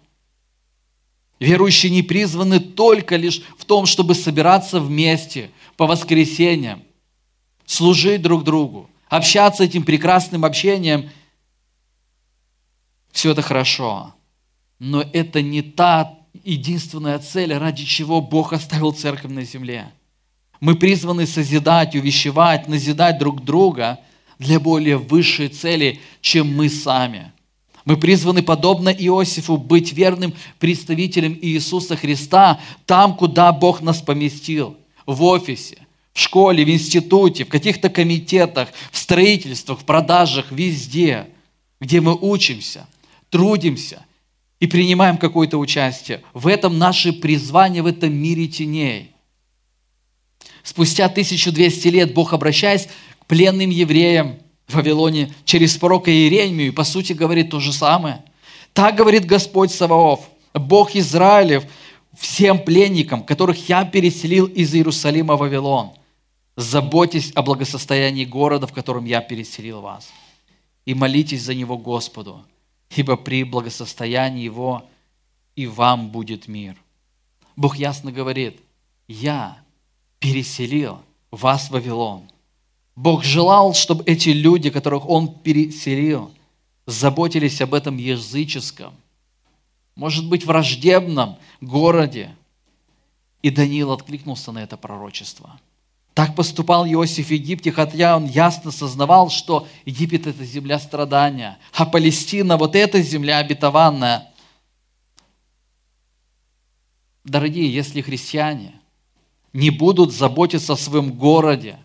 [1.40, 5.50] Верующие не призваны только лишь в том, чтобы собираться вместе
[5.82, 6.84] по воскресеньям,
[7.66, 11.10] служить друг другу, общаться этим прекрасным общением.
[13.12, 14.14] Все это хорошо.
[14.78, 19.92] Но это не та единственная цель, ради чего Бог оставил церковь на земле.
[20.60, 24.02] Мы призваны созидать, увещевать, назидать друг друга
[24.38, 27.32] для более высшей цели, чем мы сами.
[27.86, 34.78] Мы призваны, подобно Иосифу, быть верным представителем Иисуса Христа там, куда Бог нас поместил.
[35.06, 41.28] В офисе, в школе, в институте, в каких-то комитетах, в строительствах, в продажах, везде,
[41.80, 42.88] где мы учимся,
[43.30, 44.06] трудимся
[44.60, 46.22] и принимаем какое-то участие.
[46.34, 49.12] В этом наше призвание, в этом мире теней.
[50.64, 52.88] Спустя 1200 лет Бог, обращаясь
[53.20, 54.38] к пленным евреям
[54.68, 58.24] в Вавилоне через пророка Иеремию, по сути говорит то же самое.
[58.74, 61.64] Так говорит Господь Саваоф, Бог Израилев,
[62.14, 65.92] всем пленникам, которых я переселил из Иерусалима в Вавилон.
[66.56, 70.10] Заботьтесь о благосостоянии города, в котором я переселил вас.
[70.86, 72.44] И молитесь за него Господу,
[72.96, 74.84] ибо при благосостоянии его
[75.56, 76.76] и вам будет мир.
[77.56, 78.60] Бог ясно говорит,
[79.08, 79.58] я
[80.20, 81.00] переселил
[81.30, 82.24] вас в Вавилон.
[82.96, 86.32] Бог желал, чтобы эти люди, которых Он переселил,
[86.86, 88.94] заботились об этом языческом,
[90.02, 92.36] может быть, враждебном городе.
[93.44, 95.60] И Даниил откликнулся на это пророчество–
[96.14, 101.86] так поступал Иосиф в Египте, хотя он ясно сознавал, что Египет– это земля страдания, а
[101.86, 104.30] Палестина– вот эта земля обетованная.
[107.24, 108.74] Дорогие, если христиане
[109.54, 111.78] не будут заботиться о своем городе,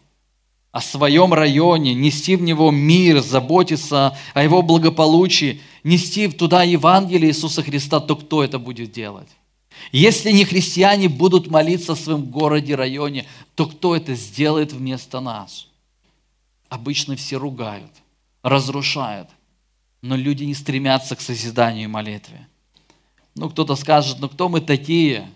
[0.72, 7.62] о своем районе, нести в него мир, заботиться о его благополучии, нести туда Евангелие Иисуса
[7.62, 9.28] Христа, то кто это будет делать?
[9.92, 13.24] Если не христиане будут молиться в своем городе, районе,
[13.54, 15.68] то кто это сделает вместо нас?
[16.68, 17.92] Обычно все ругают,
[18.42, 19.28] разрушают,
[20.02, 22.48] но люди не стремятся к созиданию и молитве.
[23.36, 25.30] Ну, кто-то скажет, ну кто мы такие?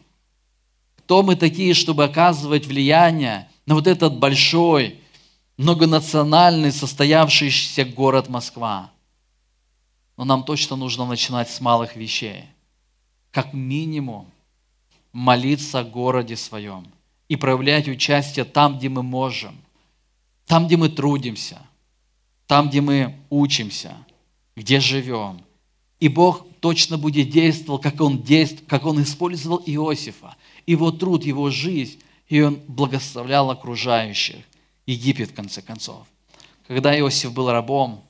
[0.98, 4.98] Кто мы такие, чтобы оказывать влияние на вот этот большой,
[5.58, 8.90] многонациональный, состоявшийся город Москва?
[10.20, 12.44] Но нам точно нужно начинать с малых вещей.
[13.30, 14.26] Как минимум–
[15.12, 16.86] молиться о городе своем
[17.28, 19.56] и проявлять участие там, где мы можем,
[20.44, 21.62] там, где мы трудимся,
[22.46, 23.96] там, где мы учимся,
[24.56, 25.40] где живем.
[26.00, 31.48] И Бог точно будет действовал, как Он, действовал, как он использовал Иосифа, его труд, его
[31.48, 31.98] жизнь,
[32.28, 34.44] и Он благословлял окружающих.
[34.84, 36.06] Египет, в конце концов.
[36.66, 38.04] Когда Иосиф был рабом,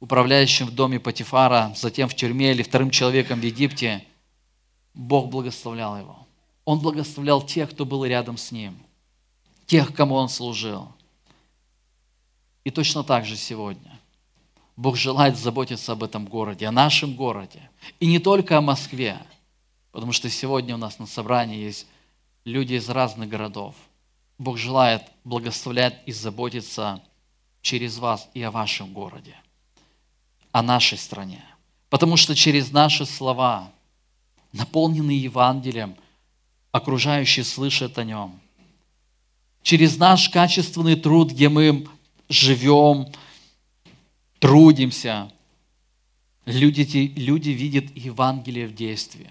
[0.00, 4.04] управляющим в доме Патифара, затем в тюрьме или вторым человеком в Египте–
[4.94, 6.26] Бог благословлял его.
[6.64, 8.76] Он благословлял тех, кто был рядом с ним,
[9.66, 10.88] тех, кому он служил.
[12.64, 13.98] И точно так же сегодня.
[14.76, 17.70] Бог желает заботиться об этом городе, о нашем городе.
[17.98, 19.18] И не только о Москве,
[19.92, 21.86] потому что сегодня у нас на собрании есть
[22.44, 23.74] люди из разных городов.
[24.38, 27.02] Бог желает благословлять и заботиться
[27.62, 29.36] через вас и о вашем городе,
[30.52, 31.44] о нашей стране.
[31.88, 33.72] Потому что через наши слова–
[34.52, 35.94] наполненный Евангелием,
[36.72, 38.38] окружающие слышат о нем.
[39.62, 41.86] Через наш качественный труд, где мы
[42.28, 43.08] живем,
[44.38, 45.30] трудимся,
[46.46, 49.30] люди, люди видят Евангелие в действии.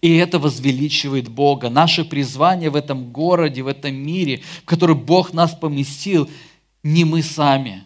[0.00, 1.70] И это возвеличивает Бога.
[1.70, 6.30] Наше призвание в этом городе, в этом мире, в который Бог нас поместил,
[6.82, 7.84] не мы сами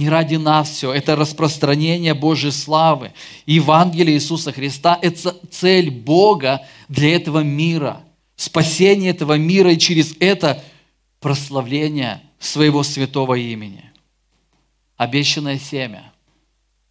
[0.00, 0.92] не ради нас все.
[0.92, 3.12] Это распространение Божьей славы.
[3.44, 8.00] Евангелие Иисуса Христа– это цель Бога для этого мира.
[8.34, 10.62] Спасение этого мира и через это
[11.20, 13.84] прославление своего святого имени.
[14.96, 16.12] Обещанное семя.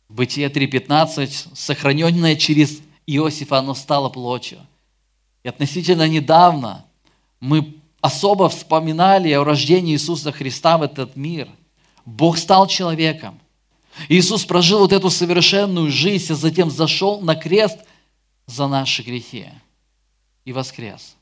[0.08, 4.60] Бытие 3.15, сохраненное через Иосифа, оно стало плотью.
[5.44, 6.86] И относительно недавно
[7.40, 11.50] мы особо вспоминали о рождении Иисуса Христа в этот мир.
[12.10, 13.40] Бог стал человеком.
[14.08, 17.78] Иисус прожил вот эту совершенную жизнь, а затем зашел на крест
[18.48, 19.48] за наши грехи
[20.46, 21.16] и воскрес.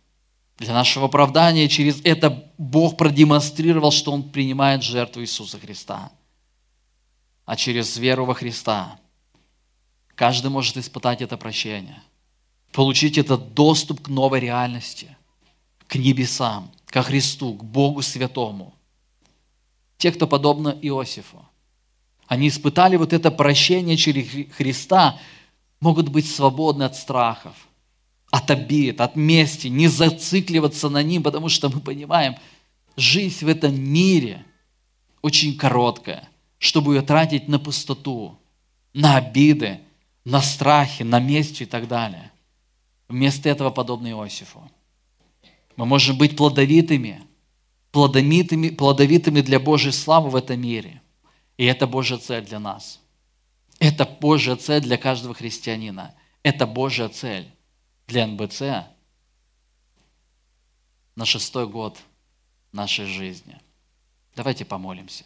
[0.57, 6.11] Для нашего оправдания через это Бог продемонстрировал, что Он принимает жертву Иисуса Христа.
[7.45, 8.99] А через веру во Христа
[10.15, 12.01] каждый может испытать это прощение,
[12.71, 15.15] получить этот доступ к новой реальности,
[15.87, 18.73] к небесам, ко Христу, к Богу Святому.
[19.97, 21.45] Те, кто подобно Иосифу,
[22.27, 25.19] они испытали вот это прощение через Христа,
[25.79, 27.55] могут быть свободны от страхов,
[28.31, 32.35] от обид, от мести, не зацикливаться на ним, потому что мы понимаем,
[32.95, 34.45] жизнь в этом мире
[35.21, 36.27] очень короткая,
[36.57, 38.37] чтобы ее тратить на пустоту,
[38.93, 39.79] на обиды,
[40.25, 42.31] на страхи, на месть и так далее.
[43.07, 44.69] Вместо этого подобно Иосифу.
[45.77, 47.21] Мы можем быть плодовитыми,
[47.91, 51.01] плодовитыми, плодовитыми для Божьей славы в этом мире.
[51.57, 53.01] И это Божья цель для нас.
[53.79, 56.15] Это Божья цель для каждого христианина.
[56.43, 57.51] Это Божья цель
[58.07, 58.61] для НБЦ
[61.15, 61.97] на шестой год
[62.71, 63.59] нашей жизни.
[64.35, 65.25] Давайте помолимся.